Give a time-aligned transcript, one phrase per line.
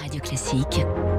[0.00, 1.09] Radio Classique.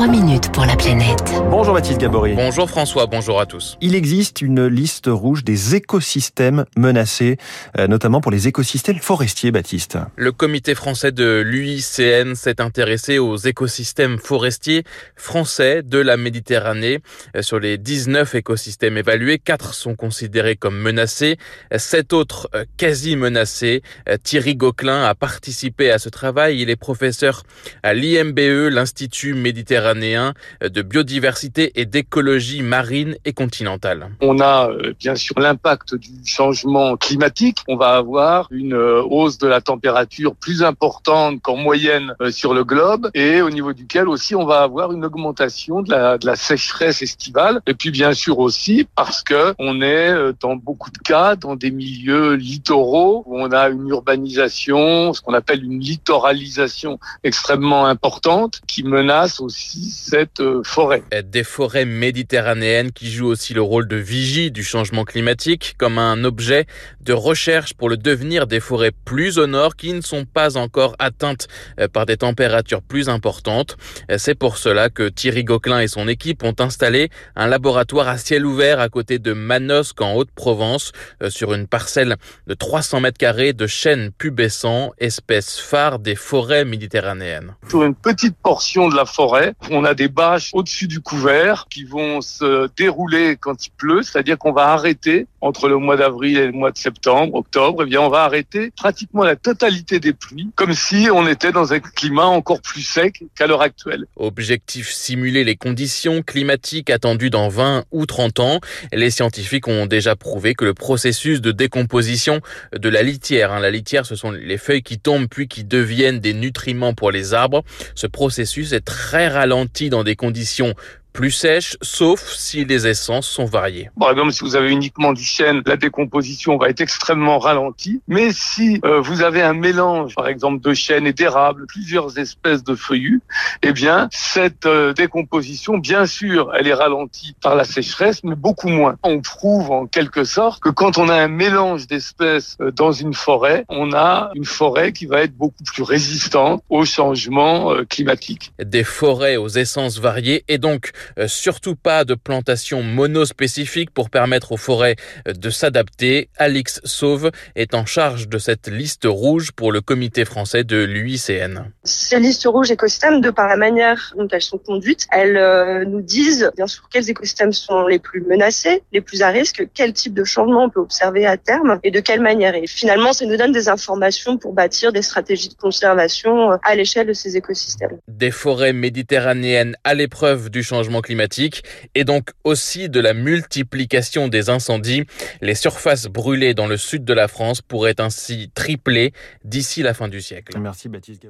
[0.00, 1.30] 3 minutes pour la planète.
[1.50, 2.32] Bonjour Baptiste Gabory.
[2.32, 3.76] Bonjour François, bonjour à tous.
[3.82, 7.36] Il existe une liste rouge des écosystèmes menacés,
[7.78, 9.98] euh, notamment pour les écosystèmes forestiers, Baptiste.
[10.16, 14.84] Le comité français de l'UICN s'est intéressé aux écosystèmes forestiers
[15.16, 17.00] français de la Méditerranée.
[17.36, 21.36] Euh, sur les 19 écosystèmes évalués, 4 sont considérés comme menacés,
[21.76, 23.82] 7 autres euh, quasi menacés.
[24.22, 26.62] Thierry Gauquelin a participé à ce travail.
[26.62, 27.42] Il est professeur
[27.82, 34.10] à l'IMBE, l'Institut méditerranéen de biodiversité et d'écologie marine et continentale.
[34.20, 37.58] On a euh, bien sûr l'impact du changement climatique.
[37.68, 42.54] On va avoir une euh, hausse de la température plus importante qu'en moyenne euh, sur
[42.54, 46.26] le globe et au niveau duquel aussi on va avoir une augmentation de la, de
[46.26, 47.60] la sécheresse estivale.
[47.66, 51.70] Et puis bien sûr aussi parce que on est dans beaucoup de cas dans des
[51.70, 58.82] milieux littoraux où on a une urbanisation, ce qu'on appelle une littoralisation extrêmement importante qui
[58.82, 61.02] menace aussi cette euh, forêt.
[61.24, 66.24] Des forêts méditerranéennes qui jouent aussi le rôle de vigie du changement climatique comme un
[66.24, 66.66] objet
[67.00, 70.96] de recherche pour le devenir des forêts plus au nord qui ne sont pas encore
[70.98, 73.76] atteintes euh, par des températures plus importantes.
[74.10, 78.18] Euh, c'est pour cela que Thierry Gauquelin et son équipe ont installé un laboratoire à
[78.18, 80.92] ciel ouvert à côté de Manosque en Haute-Provence
[81.28, 87.54] sur une parcelle de 300 mètres carrés de chênes pubescents, espèce phare des forêts méditerranéennes.
[87.68, 91.84] Sur une petite portion de la forêt, on a des bâches au-dessus du couvert qui
[91.84, 96.46] vont se dérouler quand il pleut, c'est-à-dire qu'on va arrêter entre le mois d'avril et
[96.46, 100.50] le mois de septembre, octobre, eh bien on va arrêter pratiquement la totalité des pluies,
[100.54, 104.06] comme si on était dans un climat encore plus sec qu'à l'heure actuelle.
[104.16, 108.60] Objectif simuler les conditions climatiques attendues dans 20 ou 30 ans.
[108.92, 112.40] Les scientifiques ont déjà prouvé que le processus de décomposition
[112.76, 116.20] de la litière, hein, la litière ce sont les feuilles qui tombent puis qui deviennent
[116.20, 117.62] des nutriments pour les arbres,
[117.94, 119.49] ce processus est très ralenti
[119.90, 120.74] dans des conditions
[121.20, 123.90] plus sèche, sauf si les essences sont variées.
[124.00, 128.00] Par exemple, si vous avez uniquement du chêne, la décomposition va être extrêmement ralentie.
[128.08, 132.64] Mais si euh, vous avez un mélange, par exemple, de chêne et d'érable, plusieurs espèces
[132.64, 133.20] de feuillus,
[133.62, 138.68] eh bien, cette euh, décomposition, bien sûr, elle est ralentie par la sécheresse, mais beaucoup
[138.68, 138.96] moins.
[139.02, 143.12] On prouve en quelque sorte que quand on a un mélange d'espèces euh, dans une
[143.12, 148.54] forêt, on a une forêt qui va être beaucoup plus résistante au changement climatique.
[148.58, 154.52] Des forêts aux essences variées et donc euh, surtout pas de plantation monospécifique pour permettre
[154.52, 156.28] aux forêts euh, de s'adapter.
[156.36, 161.70] Alix Sauve est en charge de cette liste rouge pour le comité français de l'UICN.
[161.84, 166.00] Ces listes rouges écosystèmes, de par la manière dont elles sont conduites, elles euh, nous
[166.00, 170.14] disent bien sûr quels écosystèmes sont les plus menacés, les plus à risque, quel type
[170.14, 172.54] de changement on peut observer à terme et de quelle manière.
[172.54, 177.06] Et finalement, ça nous donne des informations pour bâtir des stratégies de conservation à l'échelle
[177.06, 177.98] de ces écosystèmes.
[178.08, 181.62] Des forêts méditerranéennes à l'épreuve du changement climatique
[181.94, 185.04] et donc aussi de la multiplication des incendies.
[185.40, 189.12] Les surfaces brûlées dans le sud de la France pourraient ainsi tripler
[189.44, 190.58] d'ici la fin du siècle.
[190.58, 191.26] Merci Baptiste.